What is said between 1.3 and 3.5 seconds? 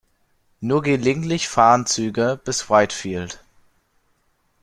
fahren Züge bis Whitefield.